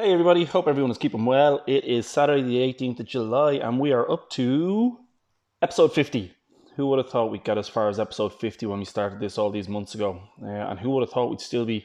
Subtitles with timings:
[0.00, 1.62] Hey everybody, hope everyone is keeping well.
[1.66, 4.96] It is Saturday the 18th of July and we are up to
[5.60, 6.32] episode 50.
[6.76, 9.36] Who would have thought we'd get as far as episode 50 when we started this
[9.36, 10.22] all these months ago?
[10.42, 11.84] Uh, and who would have thought we'd still be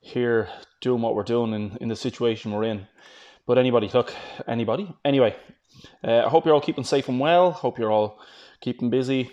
[0.00, 0.48] here
[0.80, 2.88] doing what we're doing in, in the situation we're in?
[3.46, 4.12] But anybody, look,
[4.48, 4.92] anybody.
[5.04, 5.36] Anyway,
[6.02, 7.52] uh, I hope you're all keeping safe and well.
[7.52, 8.18] Hope you're all
[8.60, 9.30] keeping busy.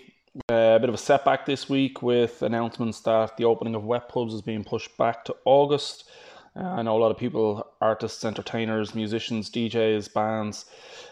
[0.48, 4.08] Uh, a bit of a setback this week with announcements that the opening of wet
[4.08, 6.08] pubs is being pushed back to August.
[6.56, 10.64] Uh, I know a lot of people, artists, entertainers, musicians, DJs, bands.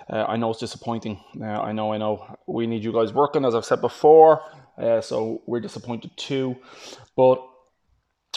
[0.09, 1.21] Uh, I know it's disappointing.
[1.39, 2.37] Uh, I know, I know.
[2.47, 4.41] We need you guys working, as I've said before.
[4.79, 6.57] Uh, so we're disappointed too.
[7.17, 7.47] But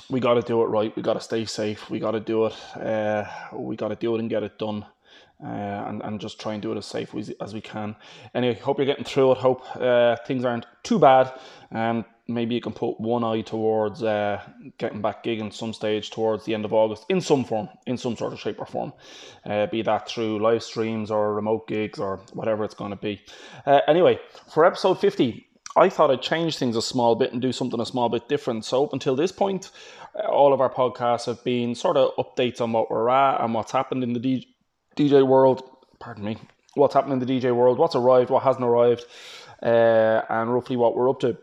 [0.10, 0.96] we got to do it right.
[0.96, 1.90] We got to stay safe.
[1.90, 2.54] We got to do it.
[2.76, 4.86] Uh, we got to do it and get it done.
[5.44, 5.48] Uh,
[5.88, 7.96] and, and just try and do it as safe as, we can.
[8.34, 9.38] Anyway, hope you're getting through it.
[9.38, 9.64] Hope
[10.26, 11.32] things aren't too bad.
[11.72, 14.42] Um, maybe you can put one eye towards uh,
[14.78, 18.16] getting back gigging some stage towards the end of August in some form, in some
[18.16, 18.94] sort of shape or form,
[19.46, 23.22] uh, be that through live streams or remote gigs or whatever it's going to be.
[23.66, 24.20] Uh, anyway,
[24.52, 27.86] for episode 50, I thought I'd change things a small bit and do something a
[27.86, 28.66] small bit different.
[28.66, 29.70] So, up until this point,
[30.16, 33.54] uh, all of our podcasts have been sort of updates on what we're at and
[33.54, 34.20] what's happened in the
[34.98, 35.64] DJ world.
[36.00, 36.38] Pardon me.
[36.74, 39.06] What's happened in the DJ world, what's arrived, what hasn't arrived,
[39.64, 41.38] uh, and roughly what we're up to.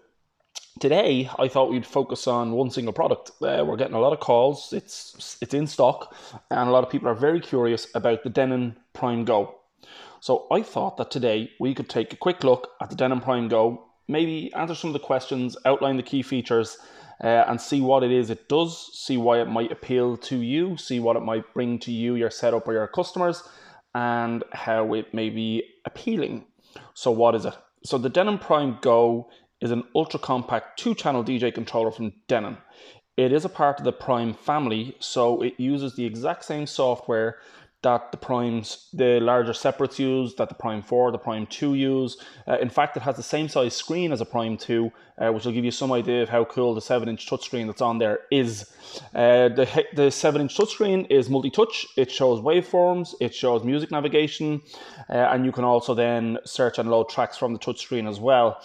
[0.80, 3.30] Today, I thought we'd focus on one single product.
[3.40, 4.72] Uh, we're getting a lot of calls.
[4.72, 6.14] It's it's in stock,
[6.50, 9.54] and a lot of people are very curious about the Denon Prime Go.
[10.20, 13.48] So I thought that today we could take a quick look at the Denon Prime
[13.48, 16.76] Go, maybe answer some of the questions, outline the key features,
[17.22, 20.76] uh, and see what it is it does, see why it might appeal to you,
[20.76, 23.42] see what it might bring to you, your setup, or your customers,
[23.94, 26.44] and how it may be appealing.
[26.94, 27.54] So what is it?
[27.84, 32.58] So the Denon Prime Go is an ultra compact two channel DJ controller from Denon.
[33.16, 37.38] It is a part of the Prime family, so it uses the exact same software
[37.84, 42.16] that the primes, the larger separates use, that the Prime 4, the Prime 2 use.
[42.48, 45.44] Uh, in fact, it has the same size screen as a Prime 2, uh, which
[45.44, 48.20] will give you some idea of how cool the 7 inch touchscreen that's on there
[48.30, 48.72] is.
[49.14, 53.90] Uh, the, the 7 inch touchscreen is multi touch, it shows waveforms, it shows music
[53.90, 54.62] navigation,
[55.10, 58.60] uh, and you can also then search and load tracks from the touchscreen as well.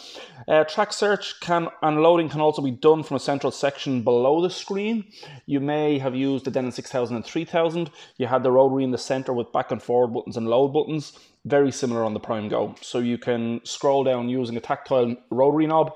[0.47, 4.41] Uh, track search can and loading can also be done from a central section below
[4.41, 5.05] the screen.
[5.45, 8.97] You may have used the Denon 6000 and 3000, you had the rotary in the
[9.09, 11.03] center with back and forward buttons and load buttons.
[11.45, 12.75] Very similar on the Prime Go.
[12.81, 15.87] So you can scroll down using a tactile rotary knob,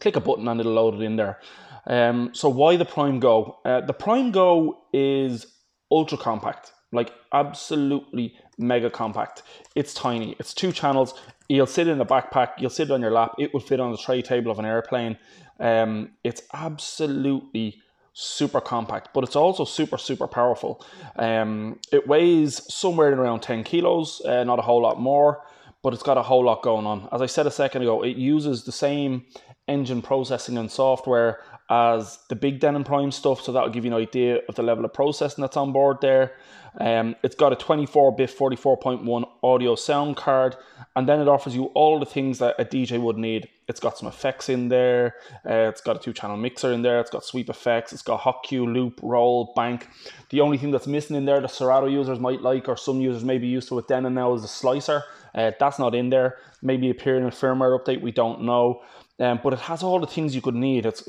[0.00, 1.38] click a button and it'll load it in there.
[1.86, 3.58] Um, so why the Prime Go?
[3.64, 5.46] Uh, the Prime Go is
[5.90, 9.42] ultra compact, like absolutely mega compact.
[9.74, 10.36] It's tiny.
[10.40, 11.14] It's two channels.
[11.48, 12.50] You'll sit in a backpack.
[12.58, 13.32] You'll sit on your lap.
[13.38, 15.18] It will fit on the tray table of an airplane.
[15.60, 17.80] Um, it's absolutely
[18.12, 20.84] super compact, but it's also super, super powerful.
[21.16, 25.44] Um, it weighs somewhere around 10 kilos, uh, not a whole lot more,
[25.82, 27.08] but it's got a whole lot going on.
[27.10, 29.24] As I said a second ago, it uses the same
[29.68, 31.40] engine processing and software
[31.70, 34.84] as the big Denon Prime stuff, so that'll give you an idea of the level
[34.84, 36.32] of processing that's on board there.
[36.78, 40.56] Um, it's got a 24 bit 44.1 audio sound card,
[40.96, 43.48] and then it offers you all the things that a DJ would need.
[43.72, 45.16] It's got some effects in there,
[45.48, 48.20] uh, it's got a two channel mixer in there, it's got sweep effects, it's got
[48.20, 49.88] hot cue, loop, roll, bank.
[50.28, 53.24] The only thing that's missing in there that Serato users might like, or some users
[53.24, 55.02] may be used to with Denon now, is the slicer.
[55.34, 56.36] Uh, that's not in there.
[56.60, 58.82] Maybe appear in a firmware update, we don't know.
[59.18, 60.84] Um, but it has all the things you could need.
[60.84, 61.08] It's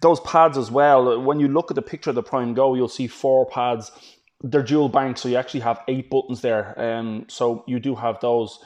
[0.00, 1.20] those pads as well.
[1.20, 3.92] When you look at the picture of the Prime Go, you'll see four pads
[4.42, 6.78] they're dual banks, so you actually have eight buttons there.
[6.80, 8.58] Um, so you do have those.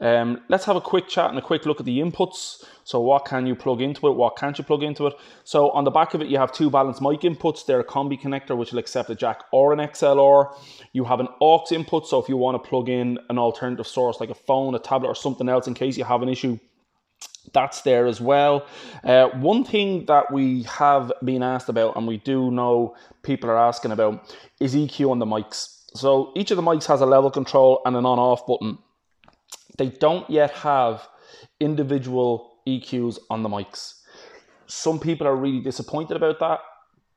[0.00, 2.64] Um, let's have a quick chat and a quick look at the inputs.
[2.84, 4.12] So what can you plug into it?
[4.12, 5.14] What can't you plug into it?
[5.44, 7.66] So on the back of it, you have two balanced mic inputs.
[7.66, 10.54] They're a combi connector, which will accept a jack or an XLR.
[10.92, 12.06] You have an aux input.
[12.06, 15.08] So if you want to plug in an alternative source like a phone, a tablet,
[15.08, 16.58] or something else in case you have an issue,
[17.52, 18.66] that's there as well.
[19.04, 23.58] Uh, one thing that we have been asked about, and we do know people are
[23.58, 25.78] asking about, is EQ on the mics.
[25.94, 28.78] So each of the mics has a level control and an on off button.
[29.78, 31.08] They don't yet have
[31.60, 34.02] individual EQs on the mics.
[34.66, 36.60] Some people are really disappointed about that.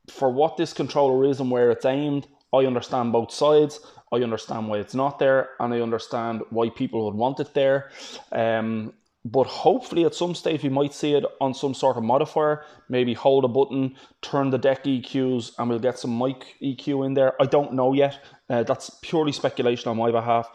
[0.09, 3.79] For what this controller is and where it's aimed, I understand both sides.
[4.11, 7.91] I understand why it's not there, and I understand why people would want it there.
[8.31, 8.93] Um,
[9.23, 13.13] but hopefully at some stage we might see it on some sort of modifier maybe
[13.13, 17.39] hold a button turn the deck eqs and we'll get some mic eq in there
[17.39, 18.17] i don't know yet
[18.49, 20.49] uh, that's purely speculation on my behalf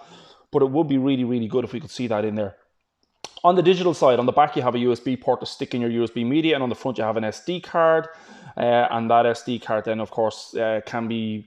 [0.50, 2.56] but it would be really really good if we could see that in there
[3.44, 5.80] on the digital side on the back you have a usb port to stick in
[5.80, 8.08] your usb media and on the front you have an sd card
[8.56, 11.46] uh, and that sd card then of course uh, can be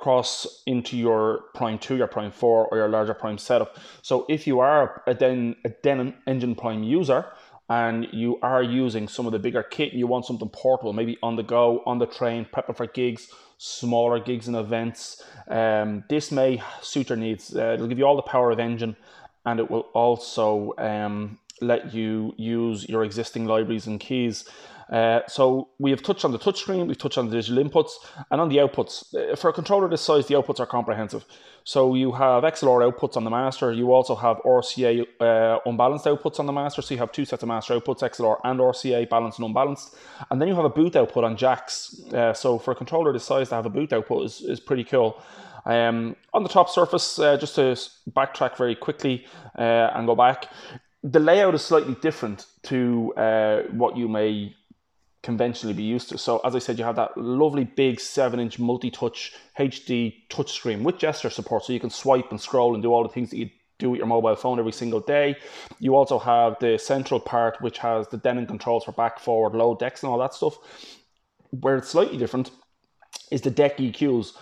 [0.00, 3.76] cross into your Prime 2, your Prime 4, or your larger Prime setup.
[4.00, 7.26] So if you are a Den, a Denon Engine Prime user
[7.68, 11.18] and you are using some of the bigger kit and you want something portable, maybe
[11.22, 13.28] on the go, on the train, prepping for gigs,
[13.62, 17.54] smaller gigs and events, um, this may suit your needs.
[17.54, 18.96] Uh, it'll give you all the power of engine
[19.44, 24.44] and it will also um, let you use your existing libraries and keys.
[24.90, 27.92] Uh, so we have touched on the touchscreen, we've touched on the digital inputs,
[28.30, 29.14] and on the outputs.
[29.14, 31.24] Uh, for a controller this size, the outputs are comprehensive.
[31.62, 33.70] So you have XLR outputs on the master.
[33.72, 36.82] You also have RCA uh, unbalanced outputs on the master.
[36.82, 39.94] So you have two sets of master outputs, XLR and RCA, balanced and unbalanced.
[40.30, 42.02] And then you have a booth output on jacks.
[42.12, 44.84] Uh, so for a controller this size to have a booth output is, is pretty
[44.84, 45.22] cool.
[45.66, 47.76] Um, on the top surface, uh, just to
[48.10, 50.48] backtrack very quickly uh, and go back,
[51.02, 54.54] the layout is slightly different to uh, what you may
[55.22, 56.18] conventionally be used to.
[56.18, 60.98] So as I said, you have that lovely big seven inch multi-touch HD touchscreen with
[60.98, 61.64] gesture support.
[61.64, 63.98] So you can swipe and scroll and do all the things that you do with
[63.98, 65.36] your mobile phone every single day.
[65.78, 69.74] You also have the central part, which has the Denon controls for back, forward, low
[69.74, 70.58] decks and all that stuff.
[71.50, 72.50] Where it's slightly different
[73.30, 74.32] is the deck EQs.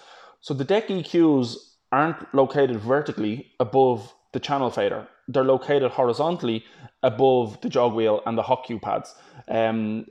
[0.40, 1.56] So the deck EQs
[1.90, 5.08] aren't located vertically above the channel fader.
[5.26, 6.64] They're located horizontally
[7.02, 9.14] above the jog wheel and the hot cue pads.
[9.48, 10.06] Um,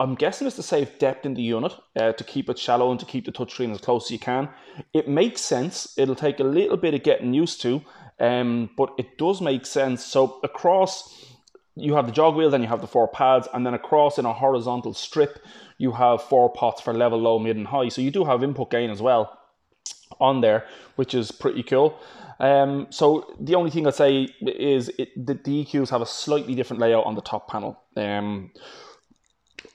[0.00, 2.98] I'm guessing it's to save depth in the unit, uh, to keep it shallow and
[2.98, 4.48] to keep the touchscreen as close as you can.
[4.92, 5.94] It makes sense.
[5.96, 7.82] It'll take a little bit of getting used to,
[8.18, 10.04] um, but it does make sense.
[10.04, 11.24] So across,
[11.76, 14.26] you have the jog wheel, then you have the four pads, and then across in
[14.26, 15.38] a horizontal strip,
[15.78, 17.88] you have four pots for level, low, mid, and high.
[17.88, 19.38] So you do have input gain as well
[20.20, 20.66] on there,
[20.96, 21.98] which is pretty cool.
[22.40, 26.54] Um, so the only thing I'd say is it, the, the EQs have a slightly
[26.54, 27.80] different layout on the top panel.
[27.96, 28.50] Um,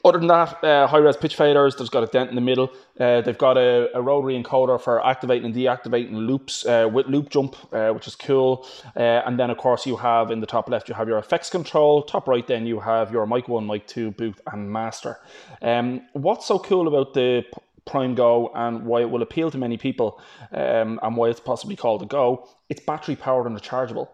[0.06, 2.72] other than that, uh, high res pitch faders, there's got a dent in the middle.
[3.00, 7.30] Uh, they've got a, a, rotary encoder for activating and deactivating loops uh, with loop
[7.30, 8.66] jump, uh, which is cool.
[8.96, 11.50] Uh, and then, of course, you have in the top left, you have your effects
[11.50, 12.04] control.
[12.04, 15.20] Top right, then you have your mic 1, mic 2, booth, and master.
[15.62, 17.44] Um, what's so cool about the
[17.88, 21.76] Prime Go and why it will appeal to many people um, and why it's possibly
[21.76, 24.10] called a Go, it's battery powered and rechargeable.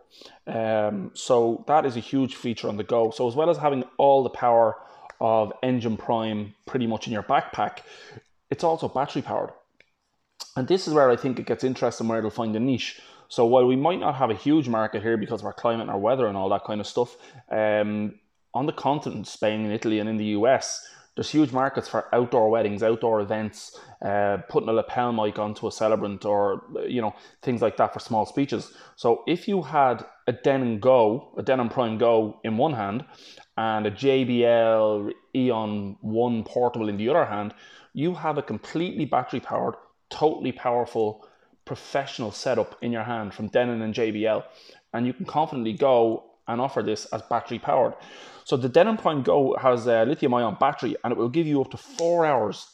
[0.48, 3.12] Um, so that is a huge feature on the Go.
[3.12, 4.78] So as well as having all the power
[5.20, 7.80] of Engine Prime pretty much in your backpack,
[8.50, 9.52] it's also battery powered.
[10.56, 13.02] And this is where I think it gets interesting, where it'll find a niche.
[13.28, 15.90] So while we might not have a huge market here because of our climate and
[15.90, 17.18] our weather and all that kind of stuff,
[17.50, 18.20] um,
[18.54, 20.86] on the continent, Spain and Italy and in the US,
[21.16, 25.72] there's huge markets for outdoor weddings, outdoor events, uh, putting a lapel mic onto a
[25.72, 28.74] celebrant, or you know things like that for small speeches.
[28.96, 33.06] So if you had a Denon Go, a Denon Prime Go in one hand,
[33.58, 37.54] and a JBL Eon One portable in the other hand,
[37.94, 39.76] you have a completely battery powered,
[40.10, 41.28] totally powerful,
[41.66, 44.44] professional setup in your hand from Denon and JBL,
[44.94, 47.94] and you can confidently go and offer this as battery powered.
[48.44, 51.62] So the Denon Prime Go has a lithium ion battery and it will give you
[51.62, 52.68] up to four hours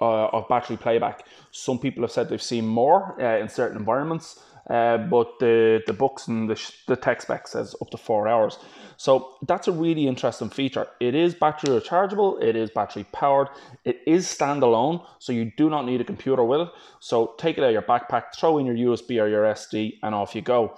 [0.00, 1.26] uh, of battery playback.
[1.52, 5.92] Some people have said they've seen more uh, in certain environments, uh, but the, the
[5.92, 8.58] books and the, the tech spec says up to four hours.
[8.98, 10.86] So that's a really interesting feature.
[11.00, 13.48] It is battery rechargeable, it is battery powered,
[13.84, 16.68] it is standalone, so you do not need a computer with it.
[17.00, 20.14] So take it out of your backpack, throw in your USB or your SD, and
[20.14, 20.76] off you go.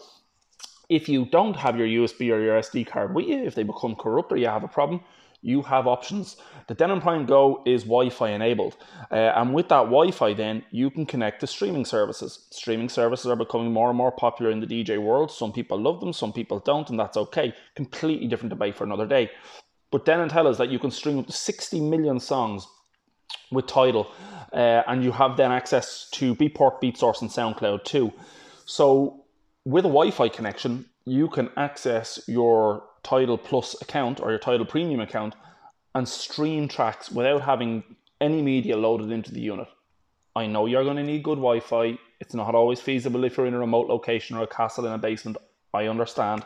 [0.89, 3.95] If you don't have your USB or your SD card with you, if they become
[3.95, 5.01] corrupt or you have a problem,
[5.43, 6.37] you have options.
[6.67, 8.77] The Denon Prime Go is Wi-Fi enabled,
[9.11, 12.47] uh, and with that Wi-Fi, then you can connect to streaming services.
[12.51, 15.31] Streaming services are becoming more and more popular in the DJ world.
[15.31, 17.55] Some people love them, some people don't, and that's okay.
[17.77, 19.31] Completely different debate for another day.
[19.91, 22.67] But Denon tell us that you can stream up to 60 million songs
[23.51, 24.11] with Tidal,
[24.53, 28.13] uh, and you have then access to Beatport, BeatSource, and SoundCloud too.
[28.65, 29.25] So
[29.69, 35.01] with a Wi-Fi connection, you can access your Tidal Plus account or your Tidal Premium
[35.01, 35.35] account
[35.95, 37.85] and stream tracks without having
[38.19, 39.69] any media loaded into the unit.
[40.35, 41.99] I know you're going to need good Wi Fi.
[42.19, 44.99] It's not always feasible if you're in a remote location or a castle in a
[44.99, 45.37] basement.
[45.75, 46.45] I understand.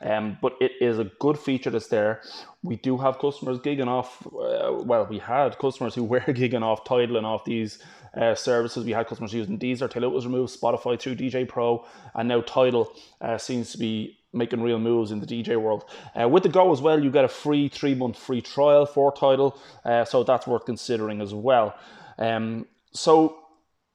[0.00, 2.22] Um, but it is a good feature that's there.
[2.62, 4.24] We do have customers gigging off.
[4.26, 7.82] Uh, well, we had customers who were gigging off, titling off these
[8.16, 8.84] uh, services.
[8.84, 12.40] We had customers using Deezer till it was removed, Spotify through djay Pro, and now
[12.40, 15.84] Tidal uh, seems to be making real moves in the DJ world.
[16.20, 19.12] Uh, with the Go as well, you get a free three month free trial for
[19.12, 21.74] Tidal, uh, so that's worth considering as well.
[22.18, 23.36] Um, so,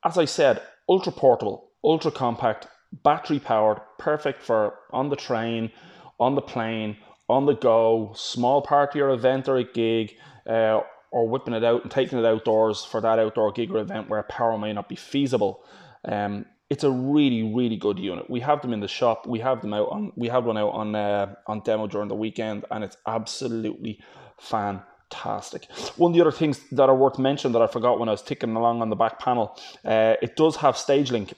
[0.04, 2.68] as I said, ultra portable, ultra compact,
[3.04, 5.72] battery powered, perfect for on the train,
[6.20, 10.16] on the plane, on the go, small party or event or a gig,
[10.48, 10.82] uh,
[11.16, 14.22] or whipping it out and taking it outdoors for that outdoor gig or event where
[14.24, 15.64] power may not be feasible.
[16.04, 18.30] Um, it's a really really good unit.
[18.30, 19.26] We have them in the shop.
[19.26, 20.12] We have them out on.
[20.18, 24.02] We have one out on uh, on demo during the weekend, and it's absolutely
[24.38, 25.72] fantastic.
[25.96, 28.22] One of the other things that are worth mentioning that I forgot when I was
[28.22, 31.32] ticking along on the back panel, uh, it does have StageLink.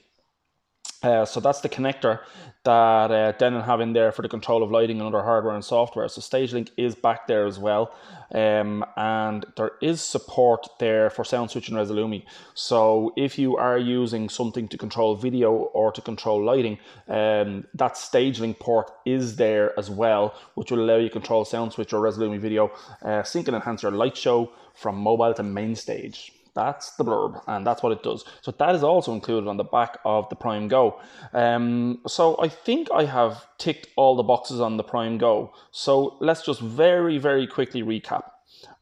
[1.03, 2.21] Uh, so that's the connector
[2.63, 5.63] that uh, Denon have in there for the control of lighting and other hardware and
[5.63, 6.07] software.
[6.09, 7.93] So StageLink is back there as well.
[8.33, 12.25] Um, and there is support there for SoundSwitch and Resolume.
[12.55, 17.93] So if you are using something to control video or to control lighting, um, that
[17.93, 22.39] StageLink port is there as well, which will allow you to control SoundSwitch or Resolume
[22.39, 22.71] video,
[23.03, 26.33] uh, sync and enhance your light show from mobile to main stage.
[26.57, 28.25] That's the blurb, and that's what it does.
[28.41, 30.99] So that is also included on the back of the Prime Go.
[31.31, 35.53] Um, so I think I have ticked all the boxes on the Prime Go.
[35.69, 38.23] So let's just very, very quickly recap.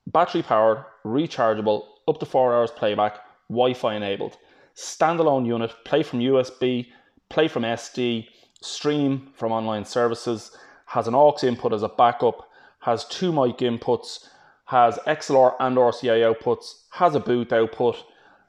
[0.07, 4.37] Battery powered, rechargeable, up to four hours playback, Wi-Fi enabled.
[4.73, 6.87] Standalone unit, play from USB,
[7.27, 8.27] play from SD,
[8.61, 10.55] stream from online services,
[10.85, 14.29] has an aux input as a backup, has two mic inputs,
[14.65, 18.03] has XLR and RCA outputs, has a booth output,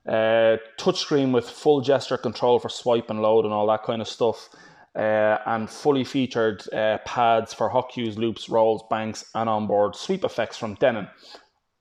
[0.09, 4.09] uh, touchscreen with full gesture control for swipe and load and all that kind of
[4.09, 4.49] stuff,
[4.95, 10.25] uh, and fully featured uh, pads for hot cues, loops, rolls, banks, and onboard sweep
[10.25, 11.09] effects from Denon.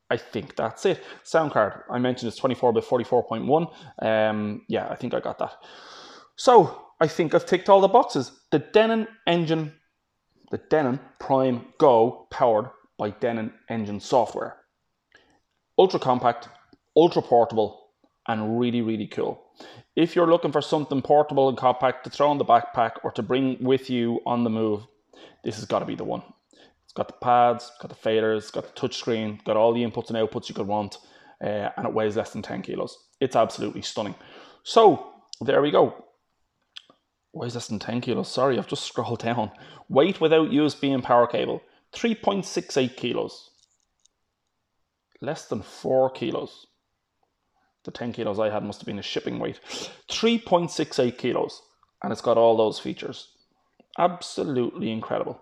[0.10, 1.04] I think that's it.
[1.24, 4.06] Sound card, I mentioned it's 24 by 44.1.
[4.06, 5.54] Um, yeah, I think I got that.
[6.36, 8.32] So I think I've ticked all the boxes.
[8.52, 9.74] The Denon engine,
[10.52, 14.58] the Denon Prime Go powered by Denon Engine software.
[15.78, 16.50] Ultra compact,
[16.96, 17.90] ultra portable,
[18.28, 19.44] and really, really cool.
[19.96, 23.24] If you're looking for something portable and compact to throw in the backpack or to
[23.24, 24.86] bring with you on the move,
[25.44, 26.24] this has got to be the one.
[26.84, 30.18] It's got the pads, got the faders, got the touchscreen, got all the inputs and
[30.18, 30.98] outputs you could want,
[31.44, 32.98] uh, and it weighs less than 10 kilos.
[33.20, 34.16] It's absolutely stunning.
[34.64, 35.12] So,
[35.42, 36.06] there we go.
[37.34, 38.32] Weighs less than 10 kilos.
[38.32, 39.52] Sorry, I've just scrolled down.
[39.90, 41.62] Weight without USB and power cable.
[41.96, 43.52] 3.68 kilos.
[45.22, 46.68] Less than 4 kilos.
[47.86, 49.60] The 10 kilos I had must have been a shipping weight.
[50.10, 51.62] 3.68 kilos.
[52.04, 53.30] And it's got all those features.
[53.98, 55.42] Absolutely incredible.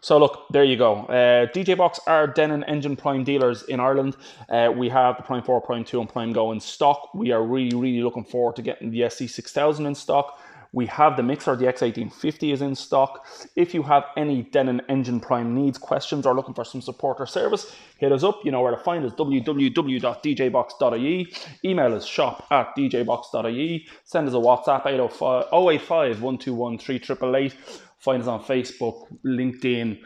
[0.00, 1.06] So look, there you go.
[1.06, 4.16] Uh, DJ Box are Denon Engine Prime dealers in Ireland.
[4.48, 7.14] Uh, we have the Prime 4, Prime 2 and Prime Go in stock.
[7.14, 10.38] We are really, really looking forward to getting the SC6000 in stock.
[10.72, 13.26] We have the Mixer, the X1850 is in stock.
[13.56, 17.26] If you have any Denon Engine Prime needs, questions, or looking for some support or
[17.26, 18.40] service, hit us up.
[18.42, 21.34] You know where to find us www.djbox.ie.
[21.64, 23.86] Email us shop at djbox.ie.
[24.04, 27.52] Send us a WhatsApp 805 085 121 3888.
[27.98, 29.98] Find us on Facebook, LinkedIn,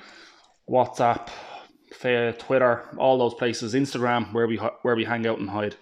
[0.69, 1.29] WhatsApp,
[2.39, 5.77] Twitter, all those places, Instagram, where we where we hang out and hide.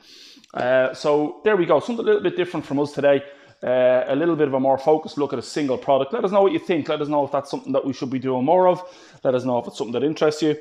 [0.53, 1.81] Uh, so there we go.
[1.81, 3.23] Something a little bit different from us today
[3.65, 6.13] uh, a little bit of a more focused look at a single product.
[6.13, 6.89] Let us know what you think.
[6.89, 8.83] Let us know if that's something that we should be doing more of.
[9.23, 10.57] Let us know if it's something that interests you.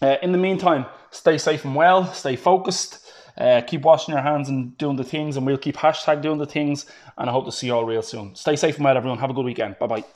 [0.00, 4.48] Uh, in the meantime, stay safe and well, stay focused, uh, keep washing your hands
[4.48, 6.86] and doing the things, and we'll keep hashtag doing the things.
[7.18, 8.34] And I hope to see you all real soon.
[8.34, 9.18] Stay safe and well, everyone.
[9.18, 9.78] Have a good weekend.
[9.78, 10.15] Bye bye.